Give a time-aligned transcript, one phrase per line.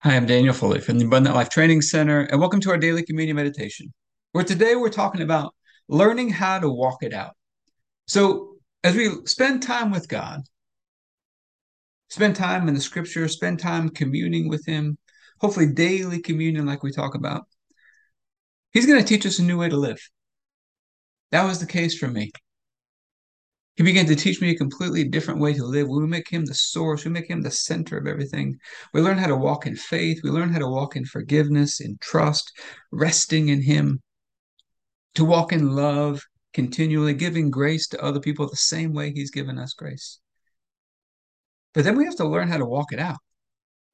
[0.00, 3.02] Hi, I'm Daniel Foley from the Abundant Life Training Center, and welcome to our daily
[3.02, 3.94] communion meditation,
[4.32, 5.54] where today we're talking about
[5.88, 7.34] learning how to walk it out.
[8.06, 10.42] So, as we spend time with God,
[12.10, 14.98] spend time in the scripture, spend time communing with Him,
[15.40, 17.46] hopefully daily communion, like we talk about,
[18.74, 20.10] He's going to teach us a new way to live.
[21.30, 22.32] That was the case for me.
[23.76, 25.88] He began to teach me a completely different way to live.
[25.88, 28.56] We make him the source, we make him the center of everything.
[28.94, 31.98] We learn how to walk in faith, we learn how to walk in forgiveness, in
[32.00, 32.52] trust,
[32.90, 34.00] resting in him,
[35.14, 36.22] to walk in love,
[36.54, 40.20] continually giving grace to other people the same way he's given us grace.
[41.74, 43.18] But then we have to learn how to walk it out.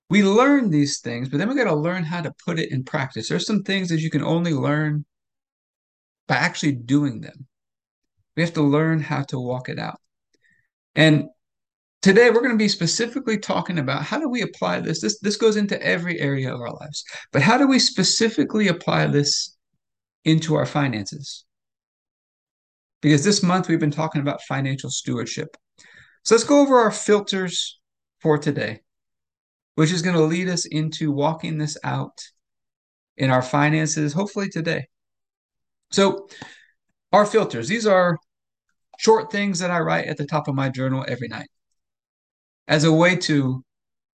[0.08, 2.84] We learn these things, but then we got to learn how to put it in
[2.84, 3.28] practice.
[3.28, 5.04] There's some things that you can only learn
[6.28, 7.48] by actually doing them.
[8.36, 10.00] We have to learn how to walk it out.
[10.94, 11.28] And
[12.00, 15.00] today we're going to be specifically talking about how do we apply this?
[15.00, 17.04] This this goes into every area of our lives.
[17.32, 19.56] But how do we specifically apply this
[20.24, 21.44] into our finances?
[23.00, 25.56] Because this month we've been talking about financial stewardship.
[26.24, 27.80] So let's go over our filters
[28.20, 28.80] for today,
[29.74, 32.16] which is going to lead us into walking this out
[33.16, 34.86] in our finances, hopefully today.
[35.90, 36.28] So,
[37.12, 38.18] our filters, these are
[39.02, 41.48] short things that I write at the top of my journal every night
[42.68, 43.64] as a way to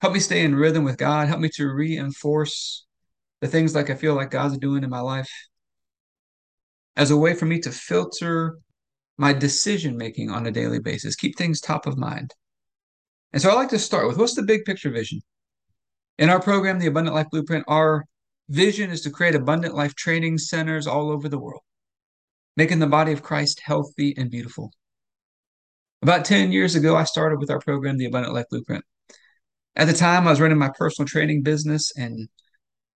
[0.01, 2.87] help me stay in rhythm with God, help me to reinforce
[3.41, 5.31] the things like I feel like God's doing in my life,
[6.97, 8.59] as a way for me to filter
[9.19, 12.33] my decision making on a daily basis, keep things top of mind.
[13.33, 15.21] And so I like to start with what's the big picture vision?
[16.19, 18.05] In our program, the Abundant Life Blueprint, our
[18.49, 21.61] vision is to create abundant life training centers all over the world,
[22.57, 24.73] making the body of Christ healthy and beautiful.
[26.03, 28.85] About 10 years ago, I started with our program, the Abundant Life Blueprint.
[29.75, 32.29] At the time, I was running my personal training business and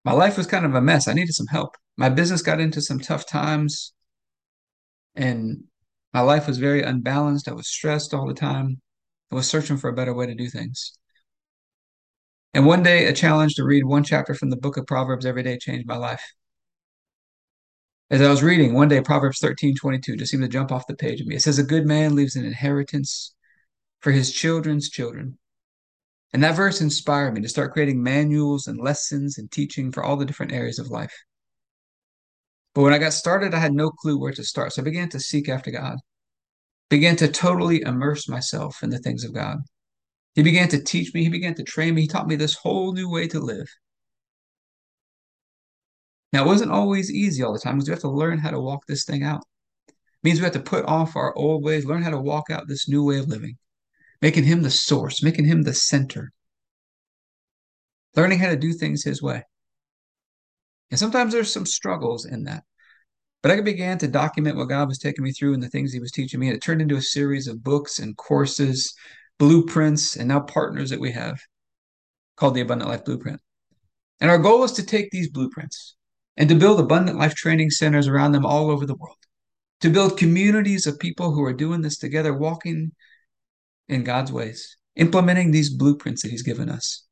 [0.05, 1.09] my life was kind of a mess.
[1.09, 1.77] I needed some help.
[1.97, 3.93] My business got into some tough times
[5.15, 5.65] and
[6.13, 7.49] my life was very unbalanced.
[7.49, 8.81] I was stressed all the time.
[9.31, 10.93] I was searching for a better way to do things.
[12.55, 15.43] And one day, a challenge to read one chapter from the book of Proverbs every
[15.43, 16.23] day changed my life.
[18.13, 20.95] As I was reading, one day, Proverbs 13 22 just seemed to jump off the
[20.95, 21.35] page of me.
[21.35, 23.35] It says, A good man leaves an inheritance
[24.01, 25.39] for his children's children.
[26.35, 30.17] And that verse inspired me to start creating manuals and lessons and teaching for all
[30.19, 31.15] the different areas of life.
[32.75, 34.75] But when I got started, I had no clue where to start.
[34.75, 35.97] So I began to seek after God,
[36.91, 39.57] began to totally immerse myself in the things of God.
[40.35, 42.93] He began to teach me, he began to train me, he taught me this whole
[42.93, 43.69] new way to live.
[46.33, 48.61] Now, it wasn't always easy all the time because we have to learn how to
[48.61, 49.43] walk this thing out.
[49.89, 52.69] It means we have to put off our old ways, learn how to walk out
[52.69, 53.59] this new way of living,
[54.23, 56.33] making him the source, making him the center,
[58.17, 59.43] learning how to do things his way.
[60.91, 62.65] And sometimes there's some struggles in that.
[63.43, 66.01] But I began to document what God was taking me through and the things He
[66.01, 66.49] was teaching me.
[66.49, 68.95] And it turned into a series of books and courses,
[69.39, 71.41] blueprints, and now partners that we have
[72.37, 73.41] called the Abundant Life Blueprint.
[74.21, 75.97] And our goal is to take these blueprints
[76.37, 79.17] and to build abundant life training centers around them all over the world,
[79.81, 82.93] to build communities of people who are doing this together, walking
[83.89, 87.05] in God's ways, implementing these blueprints that He's given us.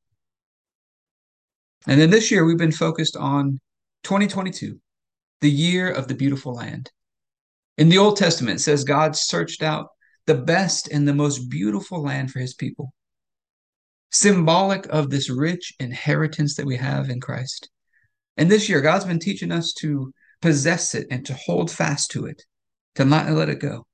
[1.87, 3.59] And then this year, we've been focused on
[4.05, 4.79] 2022,
[5.41, 6.91] the year of the beautiful land.
[7.79, 9.89] In the Old Testament, it says God searched out
[10.27, 12.93] the best and the most beautiful land for his people,
[14.11, 17.71] symbolic of this rich inheritance that we have in Christ.
[18.37, 22.27] And this year, God's been teaching us to possess it and to hold fast to
[22.27, 22.43] it,
[22.95, 23.87] to not let it go,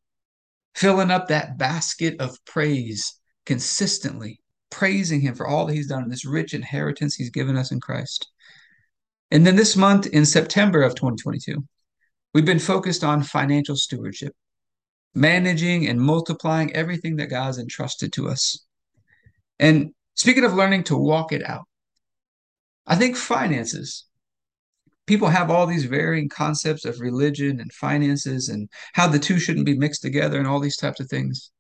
[0.75, 6.13] filling up that basket of praise consistently, praising Him for all that He's done and
[6.13, 8.29] this rich inheritance He's given us in Christ.
[9.31, 11.65] And then this month in September of 2022,
[12.35, 14.35] we've been focused on financial stewardship,
[15.15, 18.65] managing and multiplying everything that God's entrusted to us.
[19.59, 21.65] And speaking of learning to walk it out,
[22.87, 24.05] I think finances,
[25.07, 29.67] people have all these varying concepts of religion and finances and how the two shouldn't
[29.67, 31.51] be mixed together and all these types of things.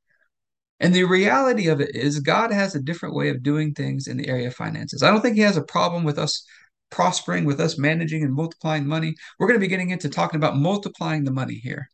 [0.79, 4.17] And the reality of it is, God has a different way of doing things in
[4.17, 5.03] the area of finances.
[5.03, 6.45] I don't think He has a problem with us
[6.91, 9.15] prospering, with us managing and multiplying money.
[9.39, 11.89] We're going to be getting into talking about multiplying the money here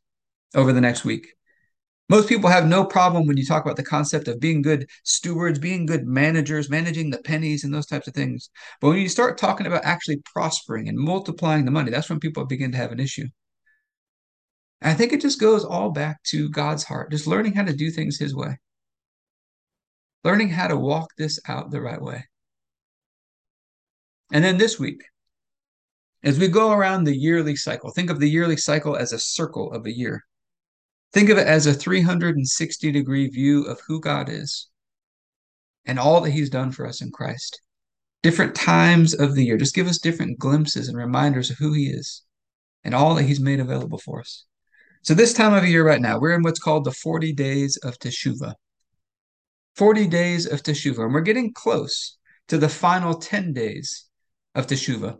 [0.54, 1.28] over the next week.
[2.12, 5.58] Most people have no problem when you talk about the concept of being good stewards,
[5.58, 8.50] being good managers, managing the pennies and those types of things.
[8.82, 12.44] But when you start talking about actually prospering and multiplying the money, that's when people
[12.44, 13.24] begin to have an issue.
[14.82, 17.72] And I think it just goes all back to God's heart, just learning how to
[17.72, 18.58] do things His way,
[20.22, 22.26] learning how to walk this out the right way.
[24.30, 25.02] And then this week,
[26.22, 29.72] as we go around the yearly cycle, think of the yearly cycle as a circle
[29.72, 30.26] of a year.
[31.12, 34.68] Think of it as a 360 degree view of who God is
[35.84, 37.60] and all that He's done for us in Christ.
[38.22, 41.88] Different times of the year, just give us different glimpses and reminders of who He
[41.88, 42.22] is
[42.84, 44.44] and all that He's made available for us.
[45.02, 47.98] So, this time of year right now, we're in what's called the 40 days of
[47.98, 48.54] Teshuvah.
[49.74, 52.18] 40 days of Teshuvah, and we're getting close
[52.48, 54.06] to the final 10 days
[54.54, 55.18] of Teshuvah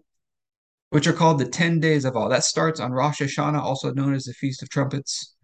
[0.92, 2.28] which are called the 10 days of awe.
[2.28, 5.34] That starts on Rosh Hashanah, also known as the Feast of Trumpets.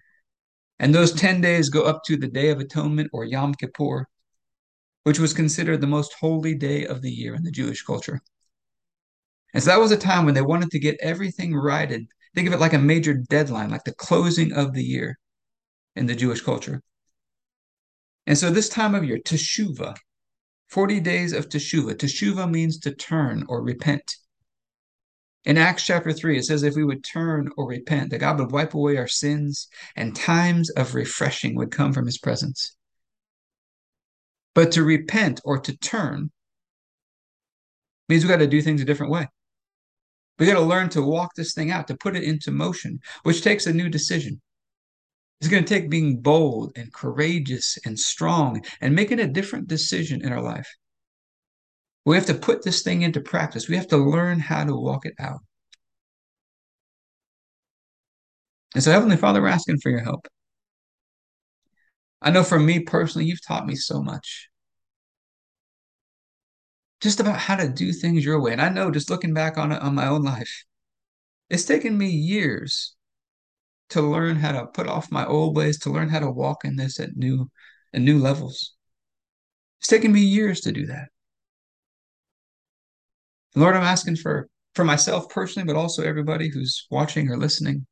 [0.79, 4.07] And those 10 days go up to the Day of Atonement or Yom Kippur,
[5.05, 8.21] which was considered the most holy day of the year in the Jewish culture.
[9.55, 12.07] And so that was a time when they wanted to get everything righted.
[12.35, 15.19] Think of it like a major deadline, like the closing of the year
[15.97, 16.83] in the Jewish culture.
[18.27, 19.97] And so this time of year, Teshuvah,
[20.69, 21.95] 40 days of Teshuvah.
[21.95, 24.17] Teshuvah means to turn or repent.
[25.45, 28.51] In Acts chapter 3, it says if we would turn or repent, that God would
[28.51, 32.77] wipe away our sins and times of refreshing would come from his presence.
[34.55, 36.31] But to repent or to turn
[38.09, 39.29] means we got to do things a different way.
[40.39, 43.43] We got to learn to walk this thing out, to put it into motion, which
[43.43, 44.41] takes a new decision.
[45.41, 50.23] It's going to take being bold and courageous and strong and making a different decision
[50.25, 50.69] in our life.
[52.09, 53.69] We have to put this thing into practice.
[53.69, 55.41] We have to learn how to walk it out.
[58.75, 60.27] And so, Heavenly Father, we're asking for your help.
[62.23, 64.49] I know for me personally, you've taught me so much
[67.03, 68.53] just about how to do things your way.
[68.53, 70.65] And I know just looking back on on my own life,
[71.51, 72.97] it's taken me years
[73.91, 76.77] to learn how to put off my old ways, to learn how to walk in
[76.77, 77.51] this at new
[77.93, 78.75] at new levels.
[79.81, 81.09] It's taken me years to do that.
[83.59, 87.87] Lord, I'm asking for for myself personally, but also everybody who's watching or listening,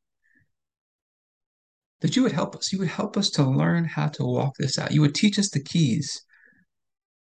[2.01, 2.73] that you would help us.
[2.73, 4.93] You would help us to learn how to walk this out.
[4.93, 6.23] You would teach us the keys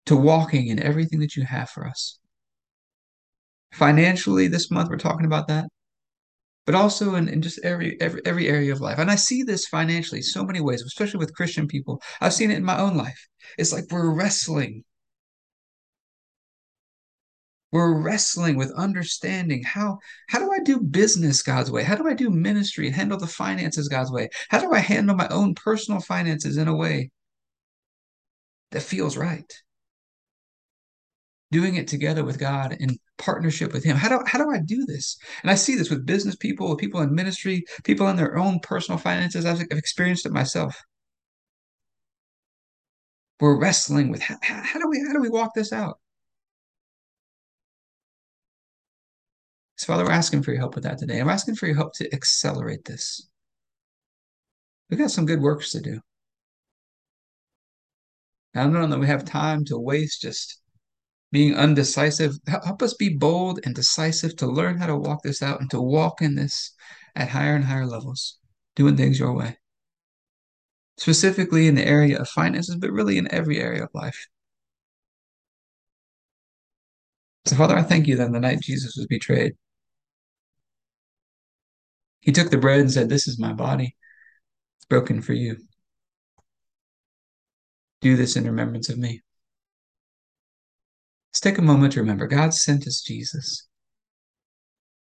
[0.07, 2.19] to walking in everything that you have for us.
[3.73, 5.67] Financially, this month we're talking about that,
[6.65, 8.99] but also in, in just every, every every area of life.
[8.99, 12.01] And I see this financially so many ways, especially with Christian people.
[12.23, 13.29] I've seen it in my own life.
[13.59, 14.85] It's like we're wrestling
[17.73, 21.85] we're wrestling with understanding how how do I do business God's way?
[21.85, 24.29] How do I do ministry and handle the finances God's way?
[24.49, 27.11] How do I handle my own personal finances in a way
[28.73, 29.53] that feels right?
[31.53, 33.97] Doing it together with God in partnership with Him.
[33.97, 35.17] How do how do I do this?
[35.43, 38.61] And I see this with business people, with people in ministry, people in their own
[38.61, 39.47] personal finances.
[39.47, 40.81] I've, experienced it myself.
[43.41, 45.99] We're wrestling with how, how do we how do we walk this out?
[49.81, 51.19] So, Father, we're asking for your help with that today.
[51.19, 53.27] I'm asking for your help to accelerate this.
[54.91, 56.03] We've got some good works to do.
[58.55, 60.61] I don't know that we have time to waste just
[61.33, 62.37] being undecisive.
[62.47, 65.81] Help us be bold and decisive to learn how to walk this out and to
[65.81, 66.75] walk in this
[67.17, 68.37] at higher and higher levels,
[68.77, 69.57] doing things your way.
[70.99, 74.27] Specifically in the area of finances, but really in every area of life.
[77.47, 79.55] So, Father, I thank you that the night Jesus was betrayed,
[82.21, 83.97] he took the bread and said, This is my body.
[84.79, 85.57] It's broken for you.
[88.01, 89.23] Do this in remembrance of me.
[91.31, 93.67] Let's take a moment to remember God sent us Jesus.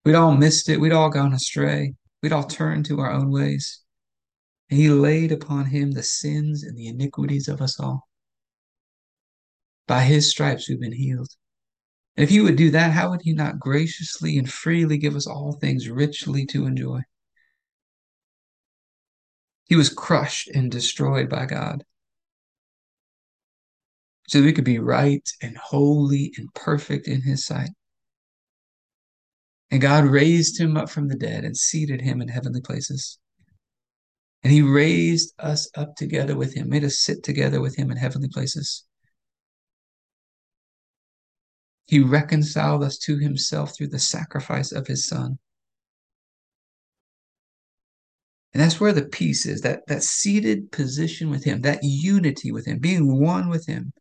[0.04, 0.80] We'd all missed it.
[0.80, 1.94] We'd all gone astray.
[2.22, 3.82] We'd all turned to our own ways.
[4.70, 8.08] And he laid upon him the sins and the iniquities of us all.
[9.88, 11.30] By his stripes we've been healed.
[12.18, 15.28] And if he would do that, how would he not graciously and freely give us
[15.28, 17.02] all things richly to enjoy?
[19.66, 21.84] He was crushed and destroyed by God.
[24.28, 27.72] So we could be right and holy and perfect in his sight.
[29.70, 33.20] And God raised him up from the dead and seated him in heavenly places.
[34.42, 37.98] And he raised us up together with him, made us sit together with him in
[37.98, 38.85] heavenly places.
[41.88, 45.38] He reconciled us to himself through the sacrifice of his son.
[48.54, 52.66] And that's where the peace is, that, that seated position with him, that unity with
[52.66, 53.92] him, being one with him.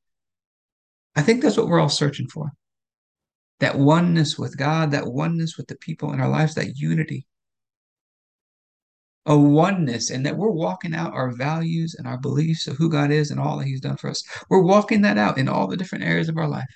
[1.16, 2.52] I think that's what we're all searching for.
[3.60, 7.26] That oneness with God, that oneness with the people in our lives, that unity.
[9.26, 13.10] A oneness, and that we're walking out our values and our beliefs of who God
[13.10, 14.22] is and all that He's done for us.
[14.50, 16.68] We're walking that out in all the different areas of our life.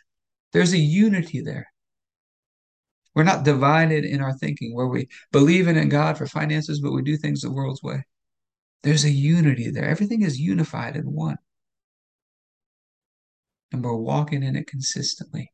[0.52, 1.68] There's a unity there.
[3.14, 7.02] We're not divided in our thinking where we believe in God for finances, but we
[7.02, 8.04] do things the world's way.
[8.82, 9.88] There's a unity there.
[9.88, 11.36] Everything is unified in one.
[13.72, 15.50] And we're walking in it consistently.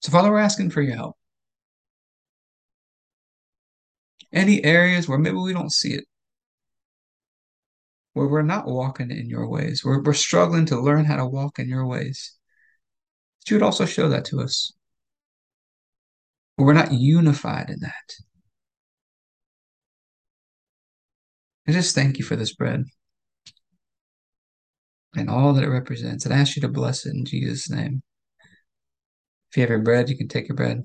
[0.00, 1.16] So, Father, we're asking for your help.
[4.32, 6.04] Any areas where maybe we don't see it,
[8.18, 11.60] where we're not walking in your ways, where we're struggling to learn how to walk
[11.60, 12.34] in your ways,
[13.38, 14.72] that you would also show that to us.
[16.56, 18.14] Where we're not unified in that.
[21.68, 22.82] I just thank you for this bread
[25.14, 26.24] and all that it represents.
[26.24, 28.02] And I ask you to bless it in Jesus' name.
[29.50, 30.82] If you have your bread, you can take your bread.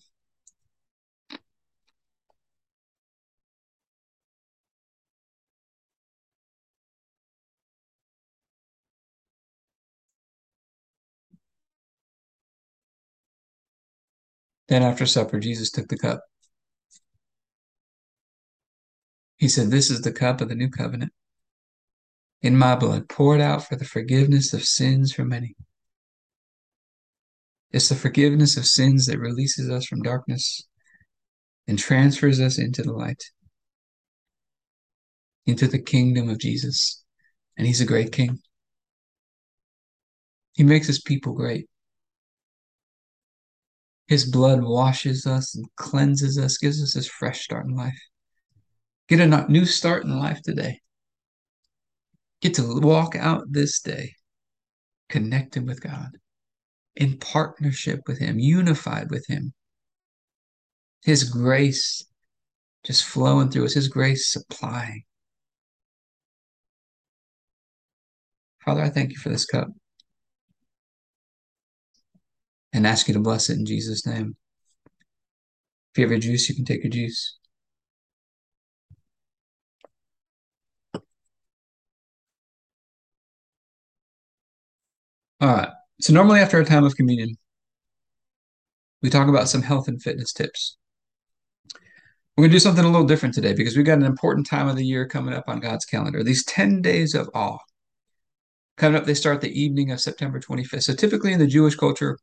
[14.70, 16.22] Then after supper, Jesus took the cup.
[19.38, 21.12] He said, This is the cup of the new covenant
[22.44, 25.56] in my blood, poured out for the forgiveness of sins for many.
[27.72, 30.68] It's the forgiveness of sins that releases us from darkness
[31.68, 33.24] and transfers us into the light,
[35.46, 37.04] into the kingdom of Jesus.
[37.58, 38.40] And he's a great king.
[40.54, 41.68] He makes his people great.
[44.14, 48.00] His blood washes us and cleanses us, gives us this fresh start in life.
[49.10, 50.82] Get a new start in life today.
[52.40, 54.14] Get to walk out this day
[55.10, 56.12] connected with God,
[56.96, 59.52] in partnership with Him, unified with Him.
[61.04, 62.06] His grace
[62.84, 65.06] just flowing through us, His grace supplying.
[68.64, 69.70] Father, I thank you for this cup
[72.74, 74.36] and ask you to bless it in Jesus' name.
[75.94, 77.38] If you have your juice, you can take your juice.
[85.40, 85.70] All right.
[86.02, 87.38] So normally after a time of communion,
[89.02, 90.78] we talk about some health and fitness tips.
[92.36, 94.68] We're going to do something a little different today because we've got an important time
[94.68, 96.24] of the year coming up on God's calendar.
[96.24, 97.60] These 10 days of awe.
[98.78, 100.84] Coming up, they start the evening of September 25th.
[100.84, 102.18] So typically in the Jewish culture,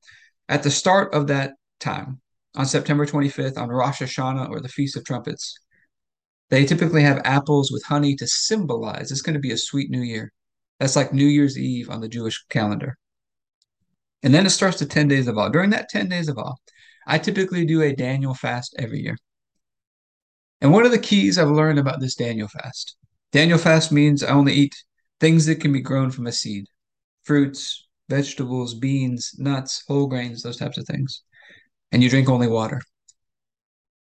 [0.49, 2.20] at the start of that time,
[2.56, 5.59] on September 25th, on Rosh Hashanah or the Feast of Trumpets,
[6.50, 10.02] they typically have apples with honey to symbolize it's going to be a sweet new
[10.02, 10.32] year.
[10.80, 12.97] That's like New Year's Eve on the Jewish calendar.
[14.23, 15.49] And then it starts the 10 days of awe.
[15.49, 16.54] During that 10 days of awe,
[17.06, 19.16] I typically do a Daniel fast every year.
[20.61, 22.97] And one of the keys I've learned about this Daniel fast
[23.32, 24.75] Daniel fast means I only eat
[25.20, 26.66] things that can be grown from a seed
[27.23, 31.22] fruits, vegetables, beans, nuts, whole grains, those types of things.
[31.92, 32.82] And you drink only water.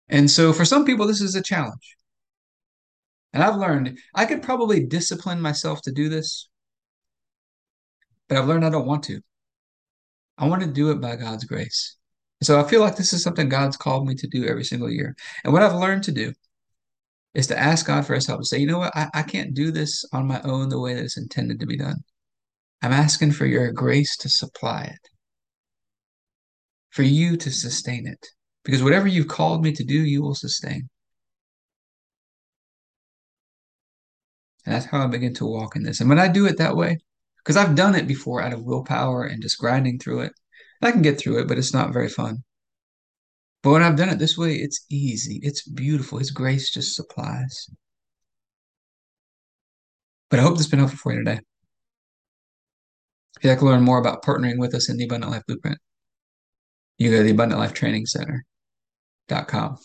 [0.08, 1.96] And so for some people, this is a challenge.
[3.32, 6.48] And I've learned I could probably discipline myself to do this,
[8.26, 9.20] but I've learned I don't want to.
[10.38, 11.96] I want to do it by God's grace.
[12.42, 15.14] So I feel like this is something God's called me to do every single year.
[15.44, 16.32] And what I've learned to do
[17.34, 19.54] is to ask God for his help to say, you know what, I, I can't
[19.54, 22.02] do this on my own the way that it's intended to be done.
[22.82, 25.08] I'm asking for your grace to supply it,
[26.90, 28.24] for you to sustain it.
[28.64, 30.88] Because whatever you've called me to do, you will sustain.
[34.66, 36.00] And that's how I begin to walk in this.
[36.00, 36.98] And when I do it that way,
[37.48, 40.32] because I've done it before out of willpower and just grinding through it.
[40.82, 42.44] I can get through it, but it's not very fun.
[43.62, 45.40] But when I've done it this way, it's easy.
[45.42, 46.18] It's beautiful.
[46.18, 47.70] His grace just supplies.
[50.28, 51.40] But I hope this has been helpful for you today.
[53.38, 55.78] If you'd like to learn more about partnering with us in the Abundant Life Blueprint,
[56.98, 59.78] you go to the Abundant Life Training Center.com.